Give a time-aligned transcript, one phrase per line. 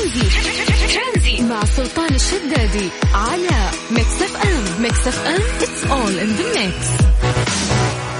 [0.00, 1.42] ترانزيت.
[1.42, 4.82] مع سلطان الشدادي على ميكس اف ام.
[4.82, 6.86] ميكس اف ام it's all in the mix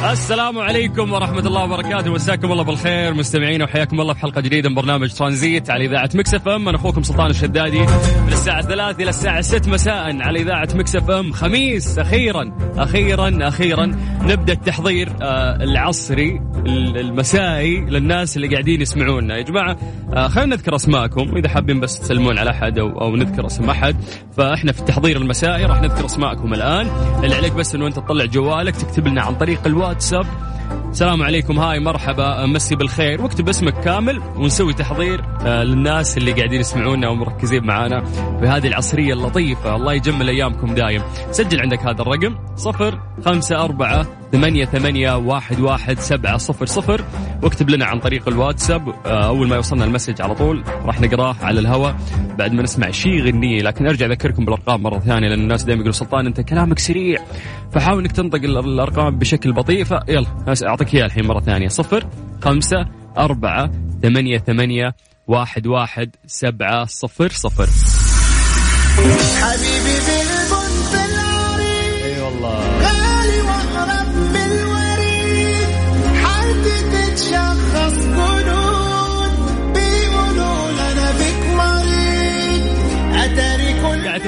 [0.04, 2.12] السلام عليكم ورحمة الله وبركاته.
[2.12, 6.40] مساكم الله بالخير مستمعين وحياكم الله في حلقة جديدة من برنامج ترانزيت على إذاعة مكس
[6.40, 6.68] إف أم.
[6.68, 7.80] أنا أخوكم سلطان الشدادي.
[8.26, 11.32] من الساعة 3 إلى الساعة 6 مساء على إذاعة مكس إف أم.
[11.32, 13.86] خميس أخيرا أخيرا أخيرا.
[14.22, 16.40] نبدأ التحضير آه، العصري
[16.96, 19.36] المسائي للناس اللي قاعدين يسمعونا.
[19.36, 19.76] يا جماعة
[20.14, 21.36] آه، خلينا نذكر أسماءكم.
[21.36, 23.96] إذا حابين بس تسلمون على أحد أو, نذكر اسم أحد.
[24.36, 26.86] فإحنا في التحضير المسائي راح نذكر أسماءكم الآن.
[27.24, 30.26] اللي عليك بس أنه أنت تطلع جوالك تكتب لنا عن طريق الواتساب
[30.90, 31.58] السلام عليكم.
[31.58, 32.46] هاي مرحبا.
[32.46, 33.22] مسي بالخير.
[33.22, 38.04] واكتب اسمك كامل ونسوي تحضير آه، للناس اللي قاعدين يسمعونا ومركزين معانا
[38.40, 39.76] في هذه العصرية اللطيفة.
[39.76, 41.02] الله يجمل أيامكم دايم.
[41.30, 47.04] سجل عندك هذا الرقم صفر خمسة أربعة ثمانية ثمانية واحد واحد سبعة صفر صفر.
[47.42, 51.60] واكتب لنا عن طريق الواتساب آه، أول ما يوصلنا المسج على طول راح نقراه على
[51.60, 51.96] الهواء
[52.38, 55.92] بعد ما نسمع شيء غنية لكن أرجع أذكركم بالأرقام مرة ثانية لأن الناس دائما يقولوا
[55.92, 57.18] سلطان أنت كلامك سريع.
[57.72, 59.84] فحاول أنك تنطق الأرقام بشكل بطيء.
[59.84, 60.26] فيلا
[60.66, 61.68] أعطيك إياها الحين مرة ثانية.
[61.68, 62.06] صفر
[62.42, 62.86] خمسة
[63.18, 63.70] أربعة
[64.02, 64.94] ثمانية ثمانية
[65.26, 67.68] واحد واحد سبعة صفر صفر.
[69.40, 70.29] حبيبي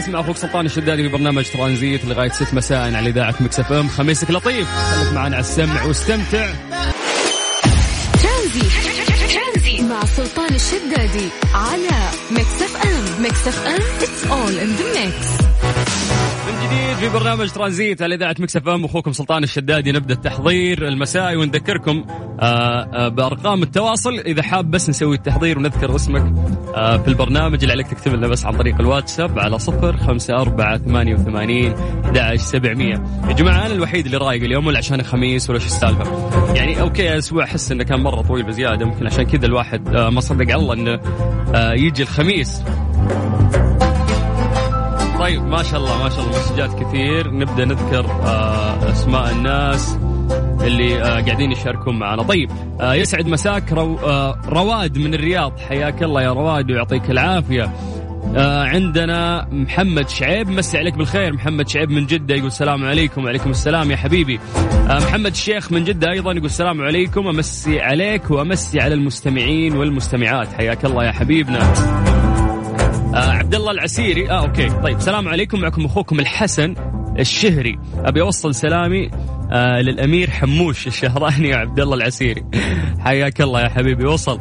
[0.03, 3.89] تسمع أخوك سلطان الشدادي في برنامج ترانزيت لغاية 6 مساء على إذاعة مكس إف إم.
[3.89, 4.69] خميسك لطيف.
[4.69, 6.53] خليك معنا على السمع واستمتع.
[8.23, 13.25] ترانزيت مع سلطان الشدادي على مكس إف إم.
[13.25, 13.80] مكس إف إم.
[14.01, 15.32] it's all in the mix
[16.53, 18.84] من جديد في برنامج ترانزيت على إذاعة مكس إف إم.
[18.84, 22.05] أخوكم سلطان الشدادي نبدأ التحضير المسائي ونذكركم
[22.41, 24.19] آه، آه، بأرقام التواصل.
[24.19, 26.34] إذا حاب بس نسوي التحضير ونذكر اسمك
[26.75, 30.78] آه، في البرنامج اللي عليك تكتب لنا بس عن طريق الواتساب على صفر خمسة أربعة
[30.78, 31.75] ثمانية وثمانين
[32.17, 33.03] أحد سبعمية.
[33.28, 37.13] يا جماعة أنا الوحيد اللي رايق اليوم ولا عشان خميس ولا شو السالفة؟ يعني okay
[37.12, 40.74] الأسبوع أحس إنه كان مرة طويل بزيادة ممكن عشان كذا الواحد ما صدق على الله
[40.74, 41.01] إنه
[41.74, 42.62] يجي الخميس.
[45.23, 47.31] طيب ما شاء الله ما شاء الله مسجات كثير.
[47.31, 49.99] نبدأ نذكر آه أسماء الناس
[50.61, 52.23] اللي آه قاعدين يشاركون معنا.
[52.23, 52.51] طيب
[52.81, 53.99] آه يسعد مساك رو
[54.49, 55.59] رواد من الرياض.
[55.59, 57.73] حياك الله يا رواد ويعطيك العافية.
[58.37, 61.33] عندنا محمد شعيب مسي عليك بالخير.
[61.33, 63.25] محمد شعيب من جدة يقول السلام عليكم.
[63.25, 64.41] وعليكم السلام يا حبيبي.
[64.89, 67.29] محمد الشيخ من جدة أيضا يقول السلام عليكم.
[67.29, 70.53] أمسي عليك وأمسي على المستمعين والمستمعات.
[70.53, 71.73] حياك الله يا حبيبنا.
[73.14, 74.30] آه عبد الله العسيري.
[74.30, 74.69] آه okay.
[74.68, 75.61] طيب السلام عليكم.
[75.61, 76.74] معكم أخوكم الحسن
[77.18, 77.78] الشهري.
[77.96, 79.11] أبي أوصل سلامي
[79.52, 82.45] آه للأمير حموش الشهراني وعبد الله العسيري.
[83.00, 84.40] حياك الله يا حبيبي وصل.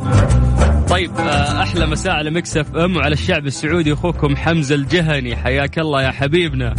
[0.89, 3.93] طيب آه أحلى مساء على مكس إف إم وعلى الشعب السعودي.
[3.93, 5.35] أخوكم حمزة الجهني.
[5.35, 6.73] حياك الله يا حبيبنا.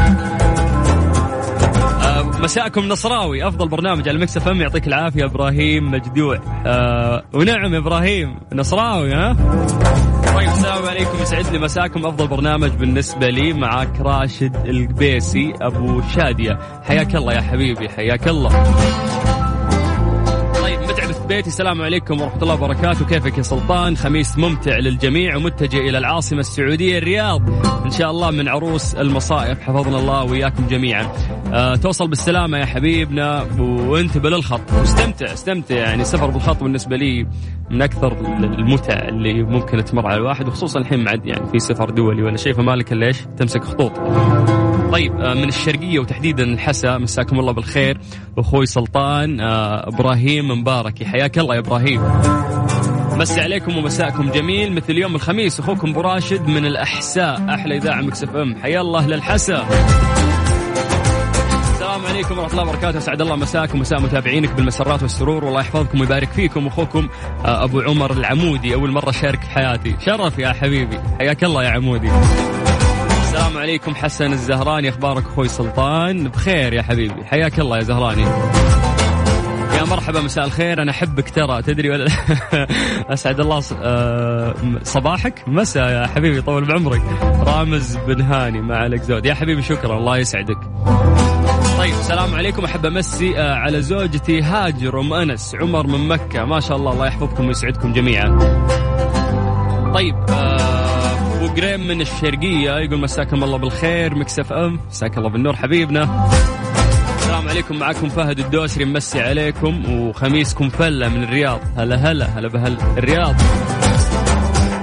[2.02, 3.48] آه مساءكم نصراوي.
[3.48, 4.60] أفضل برنامج على مكس إف إم.
[4.60, 6.40] يعطيك العافية إبراهيم مجدوع.
[6.66, 8.36] آه ونعم إبراهيم.
[8.52, 9.36] نصراوي ها؟
[10.34, 11.22] طيب السلام عليكم.
[11.22, 12.06] يسعد لي مساكم.
[12.06, 16.58] أفضل برنامج بالنسبة لي معك راشد القبيسي أبو شادية.
[16.82, 18.50] حياك الله يا حبيبي حياك الله.
[21.28, 23.06] بيتي السلام عليكم ورحمة الله وبركاته.
[23.06, 27.66] كيفك يا سلطان؟ خميس ممتع للجميع ومتجه إلى العاصمة السعودية الرياض.
[27.84, 29.60] إن شاء الله من عروس المصائب.
[29.60, 31.12] حفظنا الله وياكم جميعا.
[31.52, 33.46] آه توصل بالسلامة يا حبيبنا.
[33.58, 34.72] وانتبه للخط.
[34.72, 35.74] واستمتع استمتع.
[35.74, 37.26] يعني السفر بالخط بالنسبة لي
[37.70, 38.12] من أكثر
[38.44, 42.52] المتع اللي ممكن تمر على الواحد وخصوصا الحين معد يعني في سفر دولي ولا شيء
[42.52, 43.92] فمالك إلا إيش؟ تمسك خطوط.
[44.92, 48.00] طيب آه، من الشرقية وتحديدا الحسا مساكم الله بالخير.
[48.38, 52.02] أخوي سلطان آه، إبراهيم مبارك حياك الله يا إبراهيم.
[53.18, 54.74] مسي عليكم ومساءكم جميل.
[54.74, 58.56] مثل يوم الخميس أخوكم أبو راشد من الأحساء أحلى إذاعة مكسف إم.
[58.62, 59.66] حيا الله للحسا.
[61.72, 62.98] السلام عليكم ورحمة الله وبركاته.
[62.98, 65.44] أسعد الله مساكم ومساء متابعينك بالمسرات والسرور.
[65.44, 66.66] والله يحفظكم ويبارك فيكم.
[66.66, 67.08] أخوكم
[67.44, 69.96] آه، أبو عمر العمودي أول مرة شارك في حياتي.
[70.06, 71.00] شرف يا حبيبي.
[71.18, 72.10] حياك الله يا عمودي.
[73.22, 74.88] السلام عليكم حسن الزهراني.
[74.88, 77.24] أخبارك أخوي سلطان؟ بخير يا حبيبي.
[77.24, 78.24] حياك الله يا زهراني.
[79.82, 80.82] يا مرحبا مساء الخير.
[80.82, 81.62] أنا أحبك ترى.
[81.62, 82.06] تدري ولا
[83.14, 85.44] أسعد الله آه، صباحك.
[85.46, 87.02] مساء يا حبيبي طول بعمرك.
[87.22, 89.26] رامز بن هاني ما عليك زود.
[89.26, 89.98] يا حبيبي شكرا.
[89.98, 90.58] الله يسعدك.
[91.78, 92.64] طيب السلام عليكم.
[92.64, 95.54] أحب أمسي آه، على زوجتي هاجر أم أنس.
[95.60, 96.44] عمر من مكة.
[96.44, 98.28] ما شاء الله الله يحفظكم ويسعدكم جميعا.
[99.94, 104.14] طيب آه، أبو قريم من الشرقية يقول مساكم الله بالخير.
[104.14, 104.80] مكسف أم.
[104.90, 105.56] مساك الله بالنور.
[105.56, 106.30] حبيبنا.
[107.32, 107.78] السلام عليكم.
[107.78, 109.94] معكم فهد الدوسري ممسي عليكم.
[109.94, 111.60] وخميسكم فلة من الرياض.
[111.76, 113.34] هلا هلا هلا بهل الرياض.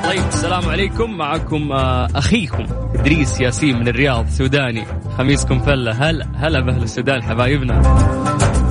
[0.03, 1.17] طيب السلام عليكم.
[1.17, 2.65] معكم آه، أخيكم
[2.95, 4.85] إدريس ياسين من الرياض سوداني.
[5.17, 5.91] خميسكم فلة.
[5.91, 7.81] هلا هلا باهل السودان حبايبنا.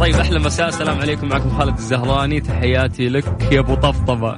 [0.00, 0.68] طيب أحلى مساء.
[0.68, 1.28] السلام عليكم.
[1.28, 2.40] معكم خالد الزهراني.
[2.40, 4.36] تحياتي لك يا أبو طفطفه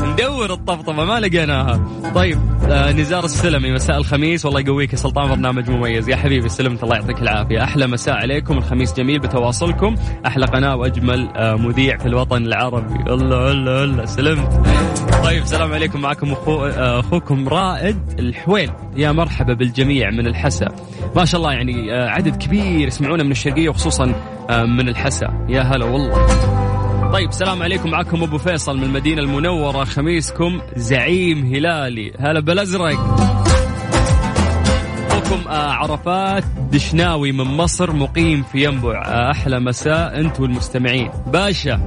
[0.12, 1.84] ندور الطفطفه ما لقيناها.
[2.14, 2.38] طيب
[2.70, 4.44] آه نزار السلمي مساء الخميس.
[4.44, 6.08] والله يقويك يا سلطان برنامج مميز.
[6.08, 7.64] يا حبيبي سلمت الله يعطيك العافية.
[7.64, 8.58] أحلى مساء عليكم.
[8.58, 9.94] الخميس جميل بتواصلكم.
[10.26, 13.12] أحلى قناة وأجمل آه مذيع في الوطن العربي.
[13.12, 14.52] الله الله الله سلمت.
[15.24, 16.00] طيب السلام عليكم.
[16.00, 18.70] معكم أخو آه، أخوكم رائد الحويل.
[18.96, 20.68] يا مرحبا بالجميع من الحسا.
[21.16, 24.09] ما شاء الله يعني آه، عدد كبير يسمعونا من الشرقية وخصوصا
[24.50, 25.46] آه، من الحسا.
[25.48, 26.26] يا هلا والله.
[27.12, 27.90] طيب السلام عليكم.
[27.90, 29.84] معكم أبو فيصل من المدينة المنورة.
[29.84, 32.12] خميسكم زعيم هلالي.
[32.18, 32.98] هلا بالأزرق.
[35.10, 39.02] أخوكم آه، عرفات دشناوي من مصر مقيم في ينبع.
[39.02, 41.80] آه، أحلى مساء انت والمستمعين باشا.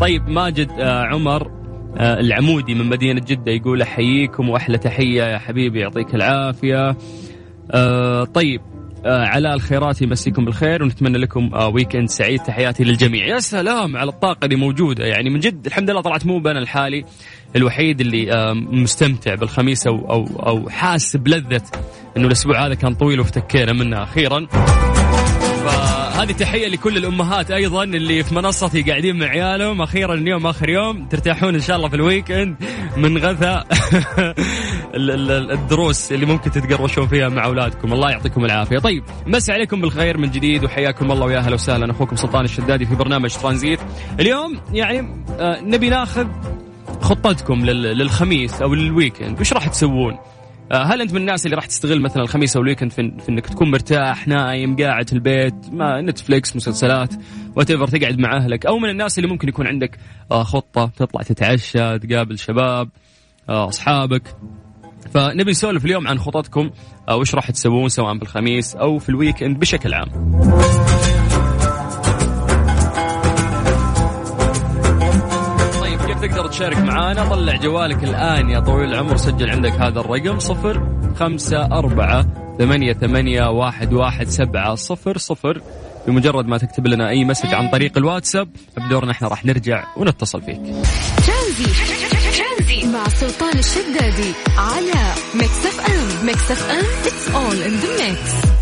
[0.00, 1.50] طيب ماجد عمر
[2.00, 6.96] العمودي من مدينة جدة يقول أحييكم وأحلى تحية يا حبيبي يعطيك العافية.
[7.70, 8.60] آه، طيب
[9.06, 12.40] علاء الخيرات يمسيكم بالخير ونتمنى لكم آه، weekend سعيد.
[12.40, 13.26] تحياتي للجميع.
[13.26, 15.04] يا سلام على الطاقة اللي موجودة.
[15.04, 17.04] يعني من جد الحمد لله طلعت مو أنا لحالي
[17.56, 21.62] الوحيد اللي آه، مستمتع بالخميس أو, أو, أو حاس بلذة
[22.16, 24.46] أنه الأسبوع هذا كان طويل وافتكينا منه أخيرا.
[25.64, 29.82] فهذه تحية لكل الأمهات أيضا اللي في منصتي قاعدين مع عيالهم.
[29.82, 31.08] أخيرا اليوم آخر يوم.
[31.08, 32.56] ترتاحون إن شاء الله في ال weekend
[32.96, 33.66] من غثاء.
[34.94, 37.92] الدروس اللي ممكن تتقروشون فيها مع أولادكم.
[37.92, 38.78] الله يعطيكم العافية.
[38.78, 41.90] طيب مسي عليكم بالخير من جديد وحياكم الله ويا أهلا وسهلا.
[41.90, 43.80] أخوكم سلطان الشدادي في برنامج ترانزيت.
[44.20, 46.26] اليوم يعني آه، نبي ناخذ
[47.00, 49.40] خطتكم لل- للخميس أو لل weekend.
[49.40, 50.18] وش راح تسوون؟
[50.72, 53.28] آه، هل أنت من الناس اللي راح تستغل مثلا الخميس أو ال weekend في, في
[53.28, 57.14] إنك تكون مرتاح نايم قاعد في البيت مع نتفليكس مسلسلات
[57.56, 59.98] وتقعد مع أهلك؟ أو من الناس اللي ممكن يكون عندك
[60.30, 62.88] آه، خطة تطلع تتعشى تقابل شباب
[63.48, 64.22] أصحابك.
[65.14, 66.70] فنبي نسولف اليوم عن خططكم
[67.08, 70.08] آه، وش راح تسوون سواء بالخميس أو في الويكند بشكل عام.
[75.80, 80.38] طيب كيف تقدر تشارك معانا؟ طلع جوالك الآن يا طويل العمر سجل عندك هذا الرقم
[80.38, 82.26] صفر خمسة أربعة
[82.58, 85.62] ثمانية ثمانية واحد واحد سبعة صفر صفر.
[86.06, 90.60] بمجرد ما تكتب لنا أي message عن طريق الواتساب بدورنا إحنا راح نرجع ونتصل فيك.
[92.38, 96.26] ترانزيت مع سلطان الشدادي على ميكس اف ام.
[96.26, 98.57] ميكس اف ام it's all in the mix.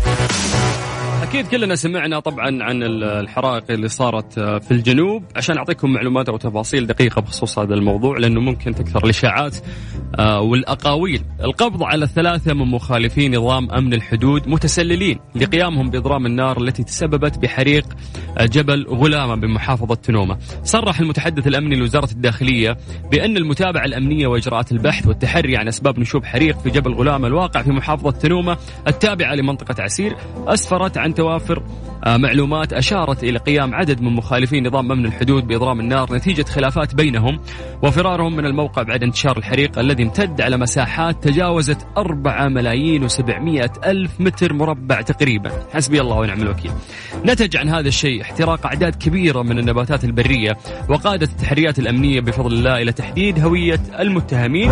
[1.23, 5.23] أكيد كلنا سمعنا طبعا عن ال- الحرائق اللي صارت آه، في الجنوب.
[5.35, 9.57] عشان أعطيكم معلومات أو تفاصيل دقيقة بخصوص هذا الموضوع لأنه ممكن تكثر الإشاعات
[10.19, 11.21] آه، والأقاويل.
[11.43, 17.85] القبض على الثلاثة من مخالفي نظام أمن الحدود متسللين لقيامهم بإضرام النار التي تسببت بحريق
[18.37, 20.37] آه، جبل غلامة بمحافظة تنومة.
[20.63, 22.77] صرح المتحدث الأمني لوزارة الداخلية
[23.11, 27.71] بأن المتابعة الأمنية وإجراءات البحث والتحري عن أسباب نشوب حريق في جبل غلامة الواقع في
[27.71, 30.15] محافظة تنومة التابعة لمنطقة عسير
[30.47, 31.63] أسفرت عن توافر
[32.05, 36.95] آه، معلومات أشارت إلى قيام عدد من مخالفي نظام أمن الحدود بإضرام النار نتيجة خلافات
[36.95, 37.39] بينهم
[37.83, 44.11] وفرارهم من الموقع بعد انتشار الحريق الذي امتد على مساحات تجاوزت 4 ملايين و700 ألف
[44.21, 45.51] متر مربع تقريبا.
[45.73, 46.71] حسبي الله ونعم الوكيل.
[47.25, 50.57] نتج عن هذا الشيء احتراق أعداد كبيرة من النباتات البرية
[50.89, 54.71] وقادت التحريات الأمنية بفضل الله إلى تحديد هوية المتهمين.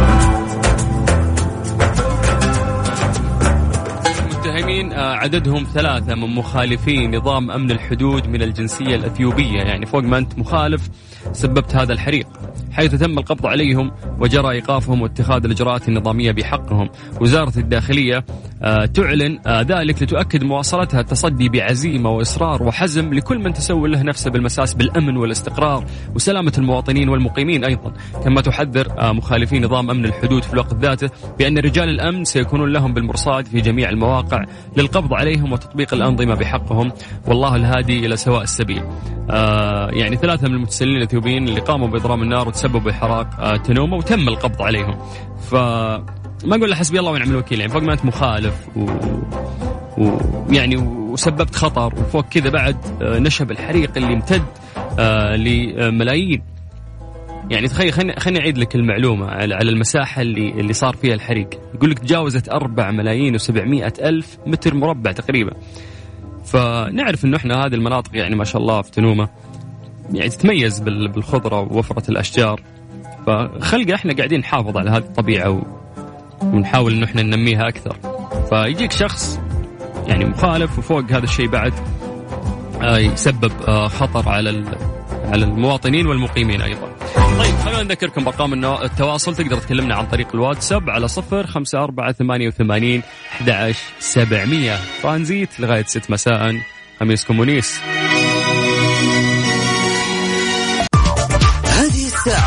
[4.76, 9.58] المتهمين آه، عددهم ثلاثة من مخالفي نظام أمن الحدود من الجنسية الأثيوبية.
[9.58, 10.90] يعني فوق ما أنت مخالف
[11.32, 12.28] سببت هذا الحريق.
[12.76, 16.90] حيث تم القبض عليهم وجرى إيقافهم واتخاذ الإجراءات النظامية بحقهم.
[17.22, 18.26] وزارة الداخلية
[18.64, 24.32] آه، تعلن آه، ذلك لتؤكد مواصلتها التصدي بعزيمة وإصرار وحزم لكل من تسول له نفسه
[24.32, 27.94] بالمساس بالأمن والاستقرار وسلامة المواطنين والمقيمين أيضا.
[28.24, 32.94] كما تحذر آه، مخالفي نظام أمن الحدود في الوقت ذاته بأن رجال الأمن سيكونون لهم
[32.94, 34.46] بالمرصاد في جميع المواقع
[34.78, 36.92] للقبض عليهم وتطبيق الأنظمة بحقهم.
[37.28, 38.84] والله الهادي إلى سواء السبيل.
[39.90, 44.62] يعني ثلاثة من المتسللين الأثيوبيين اللي قاموا بإضرام النار وتسببوا بحراق آه تنومة وتم القبض
[44.62, 44.98] عليهم.
[45.50, 45.54] ف
[46.46, 48.86] ما أقول حسبي الله ونعم الوكيل يعني فوق ما أنت مخالف و...
[49.98, 54.44] ويعني وسببت خطر وفوق كذا بعد آه، نشب الحريق اللي امتد
[55.00, 56.42] آه، لملايين.
[57.50, 61.50] يعني تخيل خليني خليني أعيد لك المعلومة على على المساحة اللي اللي صار فيها الحريق.
[61.74, 65.54] يقول لك تجاوزت 4 ملايين و700 ألف متر مربع تقريبا.
[66.46, 69.30] فنعرف إنه إحنا هذه المناطق يعني ما شاء الله في تنومة.
[70.14, 72.62] يعني تتميز بال- بالخضرة ووفرة الأشجار.
[73.28, 75.62] فخلقه إحنا قاعدين نحافظ على هذه الطبيعة.
[76.42, 77.98] ونحاول إنه إحنا ننميها أكثر.
[78.50, 79.40] فيجيك شخص
[80.08, 81.74] يعني مخالف وفوق هذا الشيء بعد
[82.82, 84.64] آه، يسبب آه، خطر على
[85.26, 86.88] على المواطنين والمقيمين أيضا.
[87.40, 89.36] طيب خلونا نذكركم بأرقام التواصل.
[89.36, 94.76] تقدر تكلمنا عن طريق الواتساب على صفر خمسة أربعة ثمانية وثمانين أحد سبعمية.
[95.04, 96.56] ترانزيت لغاية ست مساء.
[97.00, 97.82] خميسكم ونيس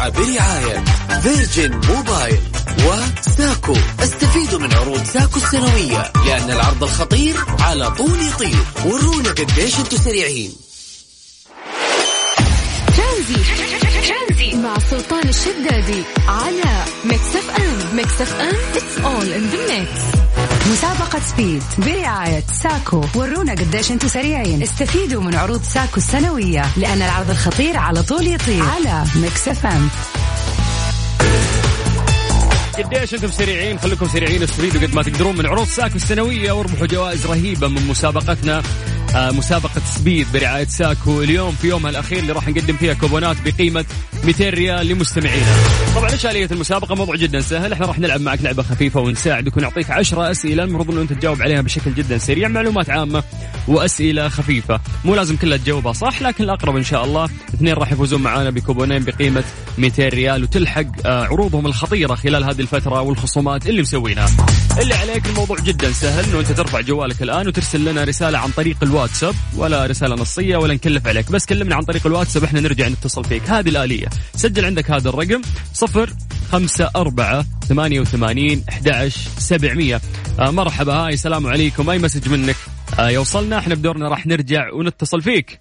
[0.08, 0.84] برعاية
[1.22, 2.40] فيرجن موبايل
[2.86, 3.76] وساكو.
[4.00, 8.64] استفيدوا من عروض ساكو السنوية لأن العرض الخطير على طول يطير.
[8.84, 10.52] ورونا قديش أنتم سريعين.
[12.96, 13.77] ترانزيت
[14.56, 20.18] مع سلطان الشدادي على ميكس اف ام ميكس اف ام it's all in the mix.
[20.72, 24.62] مسابقة سبيد برعاية ساكو ورونا قديش أنتم سريعين.
[24.62, 28.62] استفيدوا من عروض ساكو السنوية لأن العرض الخطير على طول يطير.
[28.64, 29.88] على ميكس اف ام
[32.78, 36.52] قديش أنتم سريعين؟ خليكم سريعين استفيدوا قد ما تقدرون من عروض ساكو السنوية.
[36.52, 38.62] واربحوا جوائز رهيبة من مسابقتنا.
[39.14, 43.84] مسابقة سبيد برعاية ساكو اليوم في يومها الأخير اللي راح نقدم فيها كوبونات بقيمة
[44.24, 45.46] 200 ريال لمستمعينا.
[45.96, 47.72] طبعا إيش آلية المسابقة؟ موضوع جدا سهل.
[47.72, 51.60] إحنا راح نلعب معك لعبة خفيفة ونساعدك ونعطيك 10 أسئلة المفروض إنه أنت تجاوب عليها
[51.60, 52.48] بشكل جدا سريع.
[52.48, 53.22] معلومات عامة
[53.68, 54.80] وأسئلة خفيفة.
[55.04, 57.24] مو لازم كلها تجاوبها صح؟ لكن الأقرب إن شاء الله
[57.54, 59.44] اثنين راح يفوزون معانا بكوبونين بقيمة
[59.78, 64.28] 200 ريال وتلحق آه عروضهم الخطيرة خلال هذه الفترة والخصومات اللي مسوينها.
[64.80, 68.76] اللي عليك الموضوع جدا سهل إنه أنت ترفع جوالك الآن وترسل لنا رسالة عن طريق
[68.82, 68.97] الواتساب
[69.56, 71.30] ولا رسالة نصية ولا نكلف عليك.
[71.30, 73.50] بس كلمنا عن طريق الواتساب إحنا نرجع نتصل فيك.
[73.50, 74.08] هذه الآلية.
[74.34, 75.42] سجل عندك هذا الرقم
[75.74, 76.12] صفر
[76.52, 80.00] خمسة أربعة ثمانية وثمانين أحد سبعمية.
[80.40, 81.90] آه مرحبا هاي السلام عليكم.
[81.90, 82.56] أي مسج منك؟
[82.98, 85.60] آه يوصلنا إحنا بدورنا راح نرجع ونتصل فيك.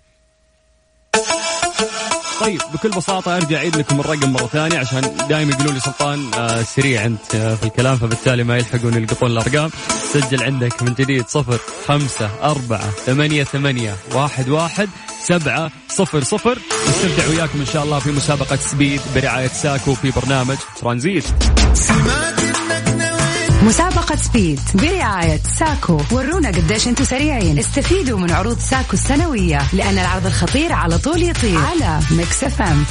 [2.42, 6.62] طيب بكل بساطة أرجع أعيد لكم الرقم مرة ثانية عشان دائما يقولون لي سلطان آه
[6.64, 9.70] سريع أنت آه في الكلام فبالتالي ما يلحقون يلقطون الأرقام.
[10.14, 14.90] سجل عندك من جديد صفر خمسة أربعة ثمانية ثمانية واحد واحد
[15.24, 16.60] سبعة صفر صفر.
[16.90, 21.26] نستمتع وياكم إن شاء الله في مسابقة سبيد برعاية ساكو في برنامج ترانزيت.
[23.64, 26.02] مسابقة سبيد برعاية ساكو.
[26.12, 27.60] ورونا قديش أنتم سريعين.
[27.60, 31.60] استفيدوا من عروض ساكو السنوية لأن العرض الخطير على طول يطير.
[31.60, 32.86] على ميكس اف ام.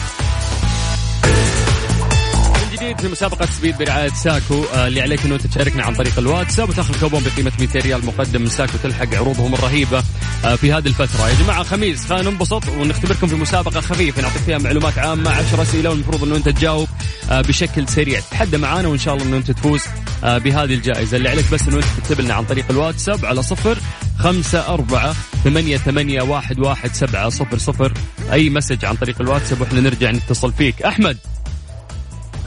[2.86, 6.18] من جديد في مسابقة سبيد برعاية ساكو آه اللي عليك إنه أنت تشاركنا عن طريق
[6.18, 8.40] الواتساب وتاخذ كوبون بقيمة 200 ريال مقدم.
[8.40, 10.02] من ساكو تلحق عروضهم الرهيبة
[10.44, 11.28] آه في هذه الفترة.
[11.28, 14.22] يا جماعة خميس خلينا ننبسط ونختبركم في مسابقة خفيفة.
[14.22, 16.88] نعطيك فيها معلومات عامة 10 أسئلة والمفروض إنه أنت تجاوب
[17.30, 18.20] آه بشكل سريع.
[18.30, 19.82] تحدى معانا وإن شاء الله إنه أنت تفوز
[20.22, 21.16] بهذه الجائزة.
[21.16, 23.78] اللي عليك بس إنه أنت تكتب لنا عن طريق الواتساب على صفر
[24.18, 25.14] خمسة أربعة
[25.44, 27.92] ثمانية ثمانية واحد واحد سبعة صفر صفر.
[28.32, 30.82] أي مسج عن طريق الواتساب وإحنا نرجع نتصل فيك.
[30.82, 31.18] أحمد.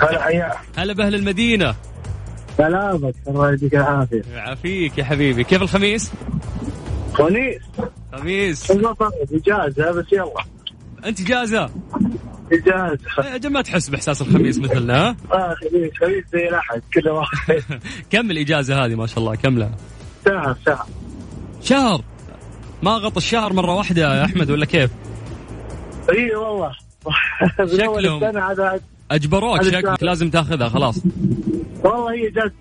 [0.01, 1.75] هلا حيا هلا بأهل المدينة.
[2.58, 4.22] سلامك الله يديك العافية.
[4.34, 5.44] يعافيك يا حبيبي.
[5.44, 6.12] كيف الخميس؟
[7.13, 7.62] خميس؟
[8.13, 8.72] خميس.
[8.72, 10.44] إجازة بس يلا.
[11.06, 11.70] أنت جازة
[12.51, 13.32] إجازة.
[13.32, 17.63] يا جماعة ما تحس بإحساس الخميس مثلنا ها؟ آه خميس خميس زي الأحد كل واحد.
[18.12, 19.72] كم الإجازة هذه ما شاء الله كم لها؟
[20.25, 20.88] ساعه ساعه
[21.62, 22.01] شهر؟
[22.84, 24.91] ما غطى الشهر مرة واحدة يا أحمد ولا كيف؟
[26.10, 26.72] اي والله.
[27.60, 28.24] من شكلهم.
[28.24, 28.79] السنة
[29.11, 31.03] أجبروك هذا شكلك لازم تاخذها خلاص.
[31.83, 32.53] والله هي جات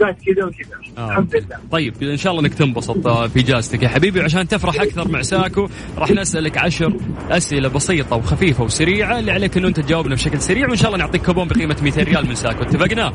[0.00, 0.98] جات كذا وكذا.
[0.98, 1.08] آه.
[1.10, 1.56] الحمد لله.
[1.70, 5.22] طيب إن شاء الله إنك تنبسط آه، في اجازتك يا حبيبي وعشان تفرح أكثر مع
[5.22, 6.92] ساكو راح نسألك عشر
[7.30, 11.22] أسئلة بسيطة وخفيفة وسريعة اللي عليك إنه أنت تجاوبنا بشكل سريع وإن شاء الله نعطيك
[11.26, 12.62] كوبون بقيمة 200 ريال من ساكو.
[12.62, 13.12] اتفقنا؟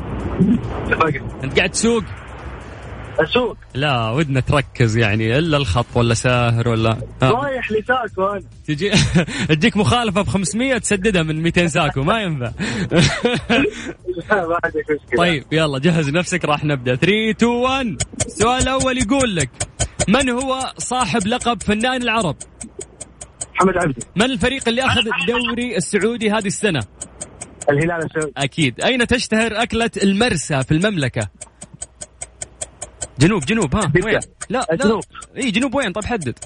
[0.86, 1.22] اتفقنا.
[1.44, 2.02] أنت قاعد تسوق؟
[3.18, 3.56] أسوق.
[3.74, 7.30] لا ودنا تركز يعني إلا الخط ولا ساهر ولا آه.
[7.30, 8.90] رايح لساكو أنا تجي
[9.56, 12.50] تجيك مخالفة ب 500 تسددها من 200 ساكو ما ينفع.
[14.30, 15.18] لا ما عندك مشكلة.
[15.18, 16.94] طيب يلا جهز نفسك راح نبدأ.
[16.94, 19.50] 3 2 1 السؤال الأول يقول لك
[20.08, 22.36] من هو صاحب لقب فنان العرب؟
[23.54, 24.00] محمد عبدي.
[24.16, 26.80] من الفريق اللي أخذ الدوري السعودي هذه السنة؟
[27.70, 28.32] الهلال السعودي.
[28.36, 31.28] أكيد، أين تشتهر أكلة المرسى في المملكة؟
[33.18, 34.06] جنوب جنوب ها جدة.
[34.06, 34.20] وين؟
[34.50, 35.02] لا لا جنوب.
[35.36, 36.38] إي جنوب وين؟ طيب حدد.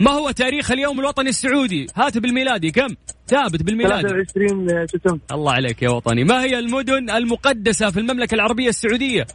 [0.00, 2.88] ما هو تاريخ اليوم الوطني السعودي؟ هات بالميلادي كم؟
[3.28, 8.68] ثابت بالميلادي 23 سبتمبر الله عليك يا وطني، ما هي المدن المقدسة في المملكة العربية
[8.68, 9.26] السعودية؟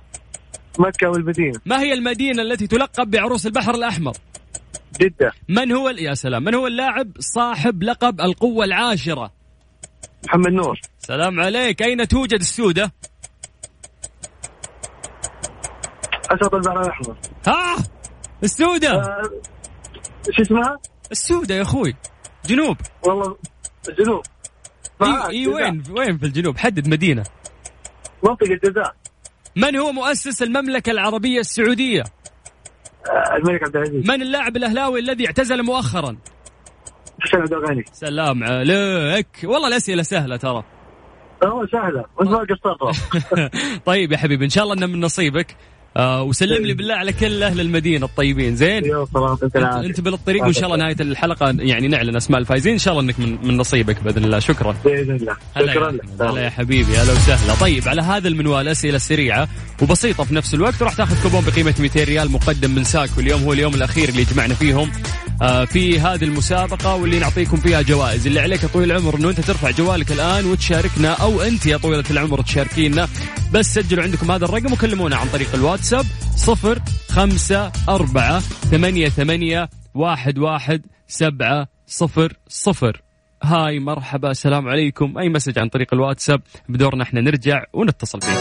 [0.79, 4.13] مكة والمدينة ما هي المدينة التي تلقب بعروس البحر الأحمر؟
[5.01, 9.31] جدة من هو يا سلام، من هو اللاعب صاحب لقب القوة العاشرة؟
[10.27, 12.91] محمد نور سلام عليك، أين توجد السودة؟
[16.31, 17.15] اسد البحر الاحمر
[17.47, 17.75] ها؟
[18.43, 18.91] السودة.
[18.91, 19.21] آه،
[20.31, 20.77] شو اسمها؟
[21.11, 21.95] السودة يا أخوي.
[22.45, 22.77] جنوب.
[23.07, 23.37] والله
[23.99, 24.21] جنوب.
[25.03, 25.55] إي, إي جزاء.
[25.55, 27.23] وين وين في الجنوب؟ حدد مدينة.
[28.23, 28.95] منطقة جزاء.
[29.55, 34.09] من هو مؤسس المملكة العربية السعودية؟ آه، الملك عبد العزيز.
[34.09, 36.17] من اللاعب الأهلاوي الذي اعتزل مؤخرا؟
[37.19, 37.85] حسين عبد الغني.
[37.93, 39.27] سلام عليك.
[39.43, 40.63] والله الأسئلة سهلة ترى.
[41.43, 42.05] هو سهلة.
[42.21, 43.55] بس ما قصرت
[43.85, 45.55] طيب يا حبيبي إن شاء الله إنه من نصيبك.
[45.97, 48.55] آه وسلم لي بالله على كل أهل المدينة الطيبين.
[48.55, 48.83] زين؟
[49.43, 53.05] انت أنت, بالطريق وإن شاء الله نهاية الحلقة يعني نعلن أسماء الفايزين إن شاء الله
[53.05, 54.39] إنك من, من نصيبك بإذن الله.
[54.39, 54.75] شكرا.
[54.85, 55.35] بإذن الله.
[55.55, 55.91] شكرا.
[55.91, 56.01] لك.
[56.21, 56.97] هلا يا حبيبي.
[56.97, 57.53] هلا وسهلا.
[57.61, 59.47] طيب على هذا المنوال أسئلة سريعة
[59.81, 63.19] وبسيطة في نفس الوقت راح تاخذ كوبون بقيمة 200 ريال مقدم من ساكو.
[63.19, 64.91] اليوم هو اليوم الأخير اللي جمعنا فيهم
[65.41, 68.27] آه في هذه المسابقة واللي نعطيكم فيها جوائز.
[68.27, 72.03] اللي عليك يا طويل العمر إنه أنت ترفع جوالك الآن وتشاركنا أو أنت يا طويلة
[72.11, 73.07] العمر تشاركينا
[73.53, 80.37] بس سجلوا عندكم هذا الرقم وكلمونا عن طريق الواتساب صفر خمسة أربعة ثمانية ثمانية واحد
[80.37, 83.01] واحد سبعة صفر صفر.
[83.43, 85.17] hi مرحبا السلام عليكم.
[85.17, 88.37] أي message عن طريق الواتساب؟ بدورنا إحنا نرجع ونتصل فيك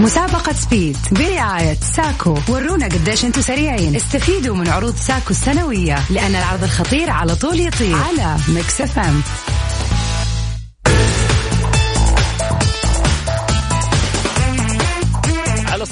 [0.00, 3.96] مسابقة Speed برعاية ساكو ورونا قديش أنتم سريعين.
[3.96, 7.96] استفيدوا من عروض ساكو السنوية لأن العرض الخطير على طول يطير.
[7.96, 9.22] على Mix FM.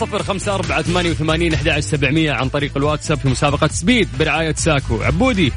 [0.04, 5.02] صفر خمسة أربعة ثمانية وثمانين أحد سبعمية عن طريق الواتساب في مسابقة Speed برعاية ساكو.
[5.02, 5.52] عبودي.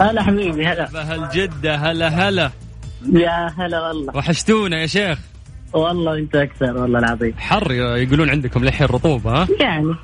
[0.00, 2.50] هلا حبيبي هلا هل جدة؟ هلا هلا.
[3.12, 4.16] يا هلا والله.
[4.16, 5.18] وحشتونا يا شيخ.
[5.74, 7.34] والله انت أكثر والله العظيم.
[7.38, 9.94] حر يقولون عندكم لحين رطوبة ها؟ يعني.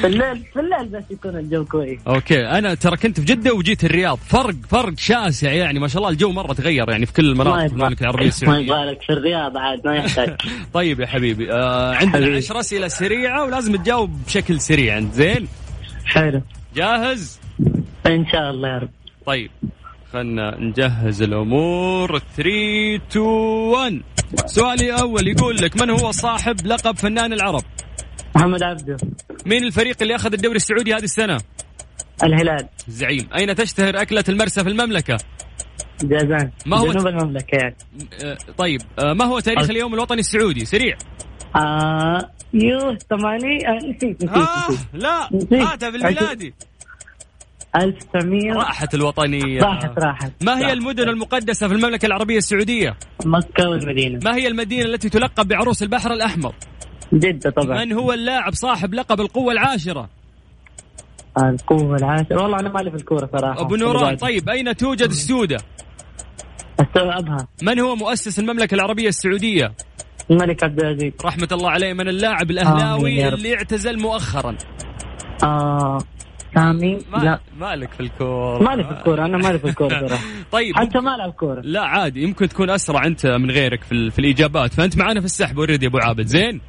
[0.00, 2.00] في الليل في الليل بس يكون الجو كويس.
[2.06, 4.18] أوكي أنا ترى كنت في جدة وجيت الرياض.
[4.18, 7.72] فرق فرق شاسع يعني ما شاء الله الجو مرة تغير يعني في كل المناطق في
[7.74, 8.60] المملكه العربيه ما السعودية.
[8.64, 10.36] يبغى لك في الرياض عاد ما يحتاج.
[10.74, 12.36] طيب يا حبيبي آه عندنا حبيبي.
[12.36, 15.48] عشر أسئلة سريعة ولازم تجاوب بشكل سريع انت زين؟
[16.04, 16.40] حلو.
[16.76, 17.40] جاهز؟
[18.06, 18.88] إن شاء الله يا رب.
[19.26, 19.50] طيب
[20.12, 22.18] خلنا نجهز الأمور.
[22.36, 24.00] 3 2 1
[24.46, 27.62] سؤالي الأول يقول لك من هو صاحب لقب فنان العرب؟
[28.36, 28.96] محمد عبده.
[29.46, 31.40] مين الفريق اللي أخذ الدوري السعودي هذه السنة؟
[32.24, 32.68] الهلال.
[32.88, 33.28] زعيم.
[33.36, 35.16] أين تشتهر أكلة المرسى في المملكة؟
[36.02, 36.50] جازان.
[36.66, 37.76] ما هو- جنوب المملكة يعني.
[38.24, 38.80] آه طيب.
[38.98, 39.70] آه ما هو تاريخ.
[39.70, 40.96] اليوم الوطني السعودي؟ سريع.
[41.56, 45.28] آه يوه ثمانية آه، نسيت نسيت آه لا.
[45.52, 46.54] هاتها بالميلادي
[47.76, 50.72] 1900 راحت الوطنية راحت راحت ما هي.
[50.72, 56.12] المدن المقدسة في المملكة العربية السعودية؟ مكة والمدينة ما هي المدينة التي تلقب بعروس البحر
[56.12, 56.54] الأحمر؟
[57.12, 60.08] جدة طبعا من هو اللاعب صاحب لقب القوة العاشرة؟
[61.38, 65.58] آه، القوة العاشرة والله أنا مالي في الكورة صراحة أبو نوران طيب أين توجد السودة؟
[66.80, 69.72] استوعبها من هو مؤسس المملكة العربية السعودية؟
[70.30, 73.34] الملك عبد العزيز رحمة الله عليه من اللاعب الأهلاوي رب.
[73.34, 74.56] اللي اعتزل مؤخرا
[75.44, 75.98] آه
[76.54, 77.40] سامي ما لا.
[77.60, 78.62] مالك في الكورة.
[78.62, 81.60] مالي في الكورة أنا مالي في الكورة صراحة طيب حتى ما ألعب كورة.
[81.60, 84.74] لا عادي يمكن تكون أسرع أنت من غيرك في, في الإجابات.
[84.74, 86.26] فأنت معانا في السحب اوريدي يا أبو عابد.
[86.26, 86.60] زين؟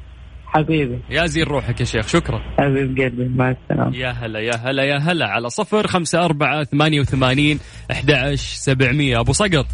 [0.46, 0.98] حبيبي.
[1.10, 2.42] يا زين روحك يا شيخ شكرا.
[2.58, 3.96] حبيب قلبي مع السلامة.
[3.96, 5.26] يا هلا يا هلا يا هلا.
[5.26, 7.58] على صفر خمسة أربعة ثمانية وثمانين
[7.90, 9.20] أحد سبعمية.
[9.20, 9.66] أبو صقر.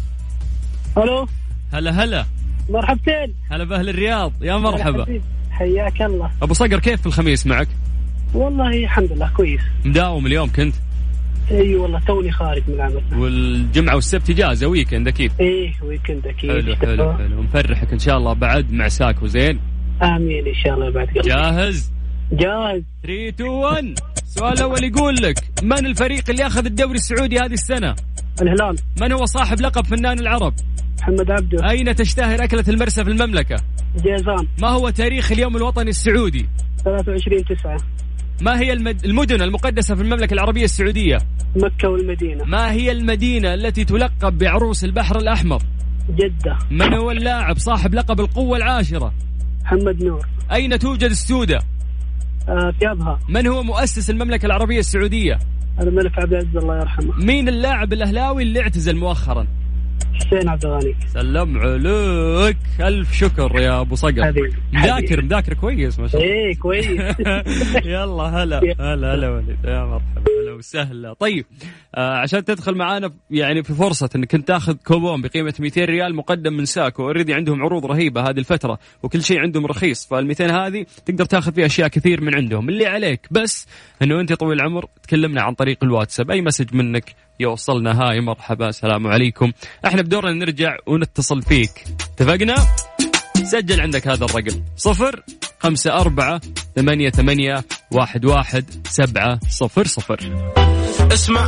[0.97, 1.27] ألو؟
[1.73, 2.25] هلا هلا.
[2.69, 3.35] مرحبتين.
[3.51, 4.33] هلا بأهل الرياض.
[4.41, 5.21] يا مرحبا.
[5.51, 6.31] حياك الله.
[6.41, 7.67] أبو صقر كيف في الخميس معك؟
[8.33, 9.61] والله الحمد لله كويس.
[9.85, 10.75] مداوم اليوم كنت؟
[11.51, 15.31] إي والله توني خارج من العمل والجمعة والسبت إجازة ويكند أكيد.
[15.39, 16.51] إيه ويكند أكيد.
[16.51, 17.41] حلو حلو حلو.
[17.41, 19.59] مفرحك إن شاء الله بعد مع ساكو زين
[20.01, 21.91] آمين إن شاء الله بعد قلبي جاهز؟
[22.31, 22.83] جاهز.
[23.03, 27.95] 3 2 1 السؤال الأول يقول لك من الفريق اللي أخذ الدوري السعودي هذه السنة؟
[28.41, 28.75] الهلال.
[29.01, 30.53] من هو صاحب لقب فنان العرب؟
[31.01, 31.69] محمد عبده.
[31.69, 33.55] أين تشتهر أكلة المرسى في المملكة؟
[33.95, 36.45] جيزان ما هو تاريخ اليوم الوطني السعودي؟
[36.83, 37.77] 23 9
[38.43, 39.05] ما هي المد...
[39.05, 41.17] المدن المقدسة في المملكة العربية السعودية؟
[41.55, 42.43] مكة والمدينة.
[42.43, 45.61] ما هي المدينة التي تلقب بعروس البحر الأحمر؟
[46.09, 46.57] جدة.
[46.71, 49.13] من هو اللاعب صاحب لقب القوة العاشرة؟
[49.63, 50.25] محمد نور.
[50.51, 51.59] أين توجد السودة؟
[52.49, 53.19] آه في أبها.
[53.29, 55.39] من هو مؤسس المملكة العربية السعودية؟
[55.81, 57.13] الملك عبد العزيز الله يرحمه.
[57.17, 59.47] مين اللاعب الأهلاوي اللي اعتزل مؤخرا؟
[60.13, 60.95] حسين عبد الغني.
[61.13, 62.57] سلم عليك.
[62.79, 64.33] ألف شكر يا أبو صقر.
[64.73, 65.21] مذاكر.
[65.21, 66.33] مذاكر كويس ما شاء الله.
[66.33, 66.87] إيه كويس.
[67.93, 69.57] يلا هلا هلا هلا وليد.
[69.65, 70.32] يا مرحبا.
[70.53, 71.45] هلا وسهلا طيب
[71.95, 76.53] آه عشان تدخل معانا يعني في فرصة إنك انت تاخذ كوبون بقيمة 200 ريال مقدم
[76.53, 80.85] من ساكو already عندهم عروض رهيبة هذه الفترة وكل شيء عندهم رخيص فال 200 هذه
[81.05, 82.69] تقدر تاخذ فيها أشياء كثير من عندهم.
[82.69, 83.67] اللي عليك بس
[84.01, 86.31] إنه أنت طويل العمر تكلمنا عن طريق الواتساب.
[86.31, 89.51] أي message منك؟ يوصلنا hi مرحبا السلام عليكم.
[89.85, 91.83] إحنا بدورنا نرجع ونتصل فيك.
[92.13, 92.55] اتفقنا؟
[93.43, 94.61] سجل عندك هذا الرقم.
[94.77, 95.23] صفر
[95.59, 96.41] خمسة أربعة
[96.75, 100.19] ثمانية ثمانية واحد واحد سبعة صفر صفر.
[101.11, 101.47] اسمع.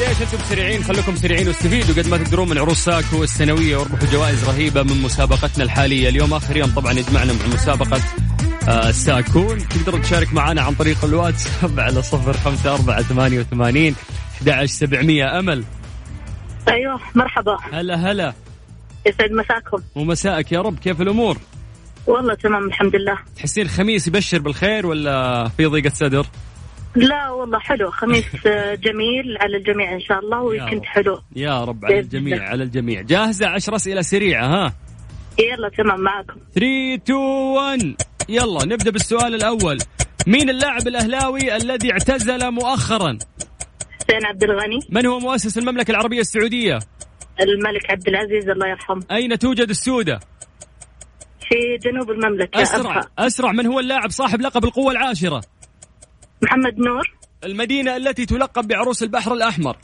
[0.00, 4.44] قديش أنتم سريعين؟ خليكم سريعين واستفيدوا قد ما تقدرون من عروض ساكو السنويه واربحوا جوائز
[4.44, 6.08] رهيبة من مسابقتنا الحالية.
[6.08, 8.00] اليوم آخر يوم طبعا يجمعنا مع مسابقة
[8.68, 9.58] آه، ساكون.
[9.58, 13.94] تقدر تشارك معنا عن طريق الواتساب على صفر خمسة أربعة ثمانية وثمانين
[14.50, 15.38] أحد سبعمية.
[15.38, 15.64] أمل.
[16.68, 17.56] أيوه مرحبا.
[17.72, 18.32] هلا هلا.
[19.06, 19.82] يسعد مساكم.
[19.94, 20.78] ومساءك يا رب.
[20.78, 21.38] كيف الأمور؟
[22.06, 23.18] والله تمام الحمد لله.
[23.36, 26.26] تحسين الخميس يبشر بالخير ولا في ضيقة صدر؟
[26.96, 27.90] لا والله حلو.
[27.90, 30.84] خميس آه، جميل على الجميع إن شاء الله ويكند.
[30.84, 31.20] حلو.
[31.36, 32.48] يا رب على الجميع.
[32.48, 33.00] على الجميع.
[33.02, 34.74] جاهزة؟ عشر أسئلة سريعة ها؟
[35.38, 37.94] يلا تمام معكم 3 2 1
[38.30, 39.78] يلا نبدأ بالسؤال الأول.
[40.26, 43.18] مين اللاعب الأهلاوي الذي اعتزل مؤخرا؟
[44.00, 44.78] حسين عبد الغني.
[44.90, 46.78] من هو مؤسس المملكة العربية السعودية؟
[47.40, 49.02] الملك عبد العزيز الله يرحمه.
[49.10, 50.20] أين توجد السودة؟
[51.40, 53.52] في جنوب المملكة أسرع أبها أسرع.
[53.52, 55.42] من هو اللاعب صاحب لقب القوة العاشرة؟
[56.42, 57.14] محمد نور.
[57.44, 59.76] المدينة التي تلقب بعروس البحر الأحمر.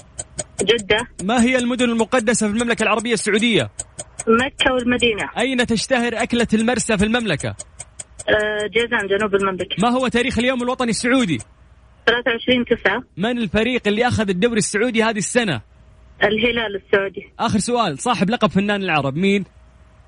[0.62, 1.08] جدة.
[1.22, 3.70] ما هي المدن المقدسة في المملكة العربية السعودية؟
[4.28, 5.30] مكة والمدينة.
[5.38, 7.54] أين تشتهر أكلة المرسى في المملكة؟
[8.28, 9.76] آه، جيزان جنوب المملكة.
[9.78, 11.38] ما هو تاريخ اليوم الوطني السعودي؟
[12.06, 15.60] 23 9 من الفريق اللي أخذ الدوري السعودي هذه السنة؟
[16.22, 17.28] الهلال السعودي.
[17.38, 19.44] آخر سؤال صاحب لقب فنان العرب مين؟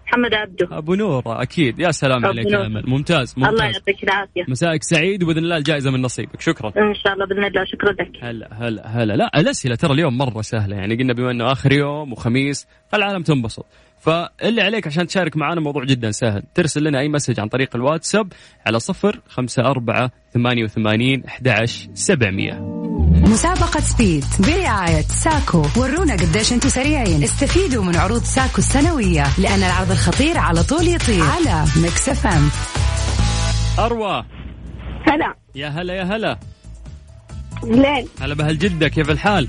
[0.07, 0.79] محمد عبده.
[0.79, 1.81] أبو نور أكيد.
[1.81, 2.53] يا سلام عليك.
[2.53, 2.85] يا أمل.
[2.87, 4.45] ممتاز الله ممتاز يعطيك العافية.
[4.49, 6.41] مسائك سعيد وبإذن الله الجائزة من نصيبك.
[6.41, 6.69] شكرا.
[6.69, 7.65] إن شاء الله بإذن الله.
[7.65, 8.11] شكرا لك.
[8.23, 9.13] هلا هلا هلا.
[9.13, 13.67] لا الأسئلة ترى اليوم مرة سهلة يعني قلنا بما إنه آخر يوم وخميس فالعالم تنبسط.
[14.01, 16.43] فاللي عليك عشان تشارك معنا موضوع جدا سهل.
[16.55, 18.33] ترسل لنا أي message عن طريق الواتساب
[18.67, 22.79] على صفر خمسة أربعة ثمانية وثمانين أحد سبعمية.
[23.09, 27.23] مسابقة Speed برعاية ساكو ورونا قديش أنتم سريعين.
[27.23, 31.25] استفيدوا من عروض ساكو السنوية لأن العرض الخطير على طول يطير.
[31.25, 32.49] على Mix FM.
[33.79, 34.25] أروى.
[35.07, 35.35] هلا.
[35.55, 36.39] يا هلا يا هلا.
[37.65, 39.49] لين هلا بأهل جدة كيف الحال؟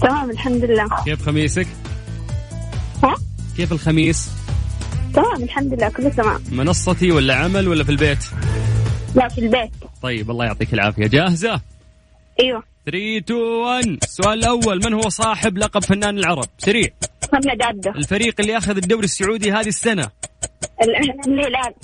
[0.00, 0.86] تمام الحمد لله.
[1.04, 1.66] كيف خميسك؟
[3.56, 4.30] كيف الخميس؟
[5.14, 6.42] تمام الحمد لله كله تمام.
[6.52, 8.18] منصتي ولا عمل ولا في البيت؟
[9.14, 9.70] لا في البيت.
[10.02, 11.06] طيب الله يعطيك العافية.
[11.06, 11.60] جاهزة؟
[12.40, 12.62] أيوه.
[12.86, 16.88] 3 2 1 السؤال الأول من هو صاحب لقب فنان العرب؟ سريع
[17.32, 17.90] محمد عبده.
[17.90, 20.10] الفريق اللي أخذ الدوري السعودي هذه السنة؟
[20.82, 21.74] ال- الهلال.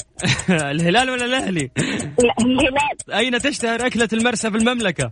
[0.71, 1.71] الهلال ولا الأهلي؟
[2.19, 3.13] لا، الهلال.
[3.13, 5.05] أين تشتهر أكلة المرسى في المملكة؟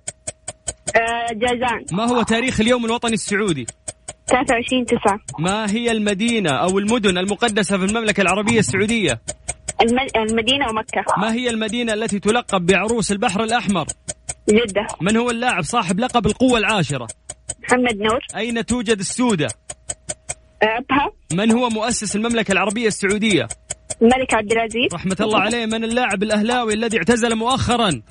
[0.96, 1.84] آه، جازان.
[1.92, 3.66] ما هو تاريخ اليوم الوطني السعودي؟
[4.26, 9.20] 23 9 ما هي المدينة أو المدن المقدسة في المملكة العربية السعودية؟
[10.16, 11.04] المدينة ومكة.
[11.18, 13.86] ما هي المدينة التي تلقب بعروس البحر الأحمر؟
[14.48, 14.86] جدة.
[15.00, 17.06] من هو اللاعب صاحب لقب القوة العاشرة؟
[17.62, 18.20] محمد نور.
[18.36, 19.46] أين توجد السودة؟
[20.62, 21.12] آه، أبها.
[21.32, 23.48] من هو مؤسس المملكة العربية السعودية؟
[24.02, 24.94] الملك عبد العزيز.
[24.94, 28.02] رحمة الله عليه من اللاعب الأهلاوي الذي اعتزل مؤخرا؟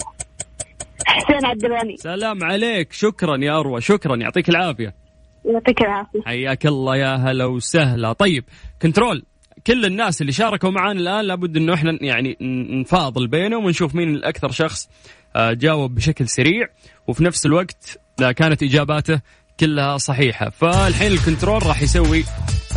[1.06, 1.98] حسين عبد الغني.
[1.98, 5.05] سلام عليك شكرا يا أروى شكرا يعطيك العافية.
[5.54, 6.22] يعطيك العافية.
[6.26, 8.14] حياك الله يا هلا وسهلا.
[8.14, 8.44] طيب
[8.82, 9.24] control.
[9.68, 12.38] كل الناس اللي شاركوا معنا الآن لابد إنه إحنا يعني
[12.82, 14.90] نفاضل بينهم ونشوف مين الأكثر شخص
[15.36, 16.68] آه، جاوب بشكل سريع
[17.08, 19.22] وفي نفس الوقت كانت إجاباته
[19.60, 20.50] كلها صحيحة.
[20.50, 22.24] فالحين ال control راح يسوي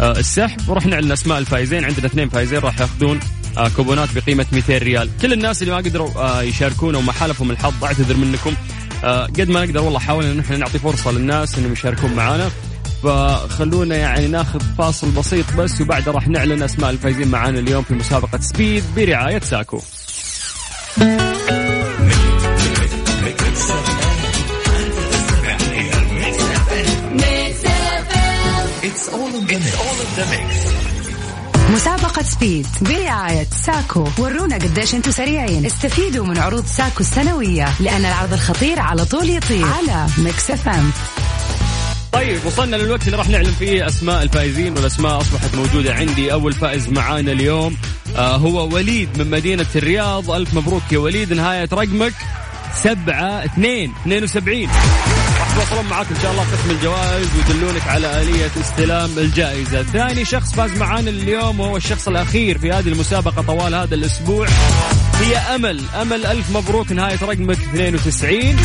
[0.01, 1.85] آه، السحب وراح نعلن أسماء الفائزين.
[1.85, 3.21] عندنا اثنين فائزين راح ياخذون
[3.59, 5.11] آه، كوبونات بقيمة 200 ريال.
[5.23, 8.55] كل الناس اللي ما قدروا يشاركونا وما حالفهم الحظ أعتذر منكم.
[9.05, 12.51] قد ما نقدر والله حاولنا إن إحنا نعطي فرصة للناس إنهم يشاركون معنا
[13.03, 18.39] فخلونا يعني ناخذ فاصل بسيط بس وبعدها راح نعلن أسماء الفايزين معانا اليوم في مسابقة
[18.41, 19.81] Speed برعاية ساكو.
[32.19, 34.09] مسابقة Speed برعاية ساكو.
[34.19, 35.67] ورونا قديش أنتم سريعين.
[35.67, 39.67] استفيدوا من عروض ساكو السنوية لأن العرض الخطير على طول يطير.
[39.67, 40.91] على Mix FM
[42.13, 46.33] طيب وصلنا للوقت اللي راح نعلن فيه أسماء الفائزين والأسماء أصبحت موجودة عندي.
[46.33, 47.77] أول فائز معانا اليوم
[48.17, 50.31] آه هو وليد من مدينة الرياض.
[50.31, 51.33] ألف مبروك يا وليد.
[51.33, 52.15] نهاية رقمك
[52.83, 54.71] سبعة اثنين اثنين وسبعين.
[55.59, 59.83] يتواصلون معاك إن شاء الله قسم الجوائز ويدلونك على آلية استلام الجائزة.
[59.83, 64.47] ثاني شخص فاز معانا اليوم وهو الشخص الأخير في هذه المسابقة طوال هذا الأسبوع.
[65.21, 65.85] هي أمل.
[66.03, 68.59] أمل ألف مبروك نهاية رقمك 92 بإذن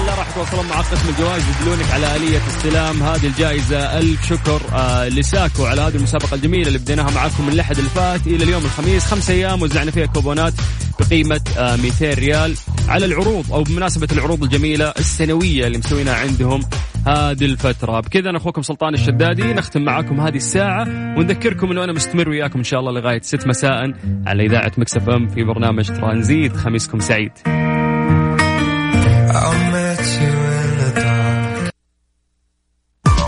[0.00, 3.98] الله راح يتواصلون مع قسم الجوائز يدلونك على آلية استلام هذه الجائزة.
[3.98, 8.26] ألف شكر آه لساكو على هذه المسابقة الجميلة اللي بديناها معاكم من الأحد اللي فات
[8.26, 9.04] إلى اليوم الخميس.
[9.04, 10.54] خمسة أيام وزعنا فيها كوبونات
[11.00, 12.56] بقيمة آه 200 ريال.
[12.88, 16.60] على العروض أو بمناسبة العروض الجميلة السنوية اللي مسوينها عندهم
[17.06, 18.00] هذه الفترة.
[18.00, 20.82] بكذا أنا أخوكم سلطان الشدادي نختم معاكم هذه الساعة
[21.18, 23.94] ونذكركم أنه أنا مستمر وياكم إن شاء الله لغاية 6 مساء
[24.26, 27.32] على إذاعة Mix FM في برنامج ترانزيت خميسكم سعيد.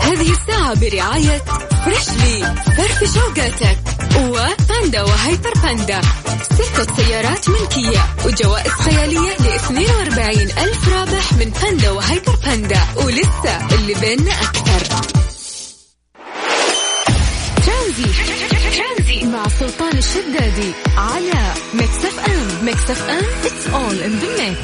[0.01, 1.37] هذه الساعة برعاية
[1.85, 3.77] Freshly فرفش أوقاتك
[4.81, 6.01] وباندا وهايبر باندا.
[6.41, 8.05] ستة سيارات ملكية.
[8.25, 12.79] وجوائز خيالية ل 42 ألف رابح من باندا وهايبر باندا.
[12.95, 14.81] ولسه اللي بيننا أكثر.
[17.65, 19.25] ترانزيت.
[19.25, 22.65] مع سلطان الشدادي على Mix FM.
[22.65, 23.25] Mix FM
[23.73, 24.59] all in the mix.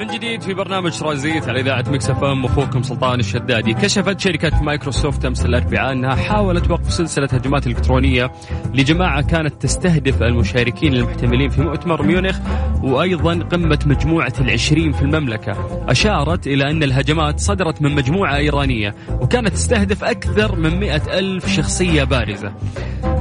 [0.00, 3.74] من جديد في برنامج ترانزيت على إذاعة Mix FM أخوكم سلطان الشدادي.
[3.74, 8.32] كشفت شركة مايكروسوفت أمس الأربعاء أنها حاولت وقف سلسلة هجمات إلكترونية
[8.74, 12.38] لجماعة كانت تستهدف المشاركين المحتملين في مؤتمر ميونخ
[12.82, 15.84] وأيضا قمة مجموعة العشرين في المملكة.
[15.88, 22.04] أشارت إلى أن الهجمات صدرت من مجموعة إيرانية وكانت تستهدف أكثر من مئة ألف شخصية
[22.04, 22.52] بارزة.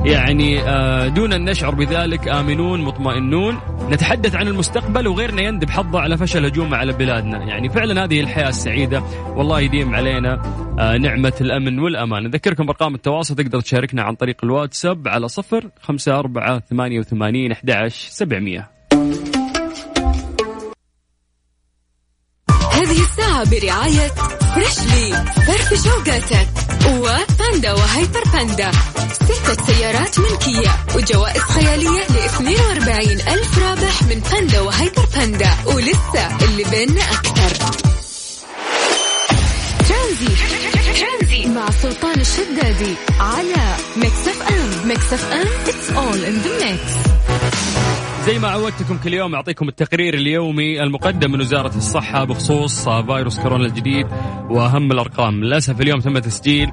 [0.05, 3.57] يعني آه، دون أن نشعر بذلك آمنون مطمئنون.
[3.91, 7.37] نتحدث عن المستقبل وغيرنا يندب حظه على فشل هجومه على بلادنا.
[7.37, 9.03] يعني فعلا هذه الحياة السعيدة
[9.35, 10.41] والله يديم علينا
[10.79, 12.23] آه، نعمة الأمن والأمان.
[12.23, 17.87] نذكركم بأرقام التواصل تقدر تشاركنا عن طريق الواتساب على صفر خمسة أربعة ثمانية وثمانين أحد
[17.87, 18.71] سبعمية.
[22.71, 24.07] هذه الساعة برعاية
[24.53, 25.11] Freshly
[25.47, 26.47] فرفش أوقاتك
[26.85, 28.71] وباندا وهايبر باندا.
[29.11, 30.71] ستة سيارات ملكية.
[31.01, 35.49] وجوائز خيالية ل 42 ألف رابح من باندا وهايبر باندا.
[35.65, 37.51] ولسه اللي بيننا أكثر.
[39.89, 41.47] ترانزيت.
[41.47, 47.11] مع سلطان الشدادي على Mix FM Mix FM it's all in the mix.
[48.25, 53.65] زي ما عودتكم كل يوم أعطيكم التقرير اليومي المقدم من وزارة الصحة بخصوص فيروس كورونا
[53.65, 54.07] الجديد
[54.49, 55.43] وأهم الأرقام.
[55.43, 56.71] للأسف اليوم تم تسجيل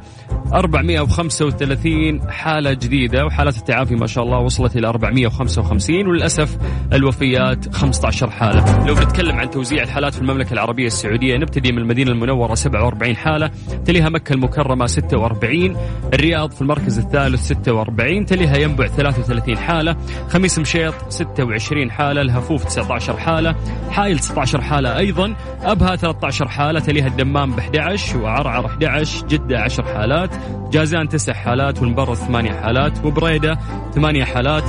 [0.54, 6.58] 435 حالة جديدة وحالات التعافي ما شاء الله وصلت إلى 455 وللأسف
[6.92, 8.86] الوفيات 15 حالة.
[8.86, 13.50] لو بنتكلم عن توزيع الحالات في المملكة العربية السعودية نبتدي من المدينة المنورة 47 حالة
[13.84, 15.76] تليها مكة المكرمة 46
[16.14, 19.96] الرياض في المركز الثالث 46 تليها ينبع 33 حالة
[20.28, 23.54] خميس مشيط 26 حالة الهفوف 19 حالة
[23.90, 29.84] حائل 19 حالة أيضا أبها 13 حالة تليها الدمام ب 11 وعرعر 11 جدة 10
[29.84, 30.30] حالات
[30.70, 33.58] جازان 9 حالات والمبرز 8 حالات وبريدة
[33.94, 34.64] 8 حالات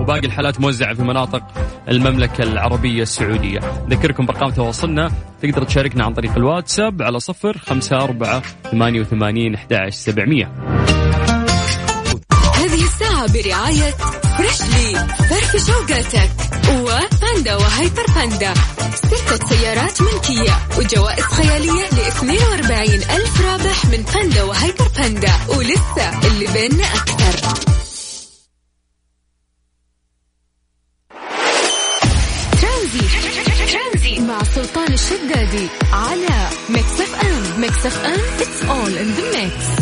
[0.00, 1.42] وباقي الحالات موزعة في مناطق
[1.88, 3.60] المملكة العربية السعودية.
[3.88, 5.10] ذكركم بأرقام تواصلنا
[5.42, 10.52] تقدر تشاركنا عن طريق الواتساب على صفر خمسة أربعة ثمانية وثمانين أحد سبعمية.
[12.74, 13.90] هذه الساعة برعاية
[14.38, 16.30] Freshly فرفش أوقاتك.
[16.70, 18.54] وباندا وهايبر باندا.
[18.94, 20.58] ستة سيارات ملكية.
[20.78, 25.32] وجوائز خيالية ل 42 ألف رابح من باندا وهايبر باندا.
[25.48, 27.34] ولسه اللي بيننا أكثر.
[32.60, 34.20] ترانزيت.
[34.20, 37.60] مع سلطان الشدادي على Mix FM.
[37.60, 39.73] Mix FM it's all in the mix.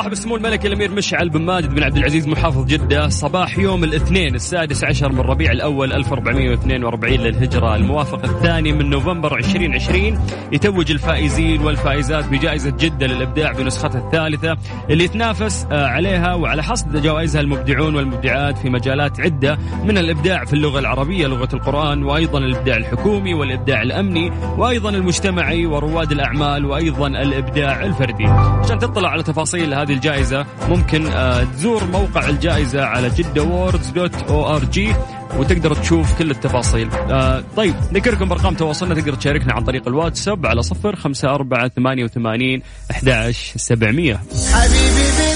[0.00, 4.34] صاحب السمو الملكي الامير مشعل بن ماجد بن عبد العزيز محافظ جدة صباح يوم الاثنين
[4.34, 7.76] السادس عشر من ربيع الأول 1442 للهجرة.
[7.76, 10.18] الموافق الثاني من نوفمبر 2020
[10.52, 14.56] يتوج الفائزين والفائزات بجائزة جدة للإبداع بنسختها الثالثة
[14.90, 20.52] اللي يتنافس آه، عليها وعلى حصد جوائزها المبدعون والمبدعات في مجالات عدة من الإبداع في
[20.52, 27.84] اللغة العربية لغة القرآن وأيضا الإبداع الحكومي والإبداع الأمني وأيضا المجتمعي ورواد الأعمال وأيضا الإبداع
[27.84, 28.26] الفردي.
[28.26, 30.46] عشان تطلع على تفاصيل هذه الجائزة.
[30.68, 34.94] ممكن آه، تزور موقع الجائزة على Jeddah Awards dot O R G
[35.38, 36.90] وتقدر تشوف كل التفاصيل.
[36.92, 38.94] آه طيب نذكركم بأرقام تواصلنا.
[38.94, 44.20] تقدر تشاركنا عن طريق الواتساب على صفر خمسة أربعة ثمانية وثمانين أحد سبعمية.
[44.52, 45.29] حبيبي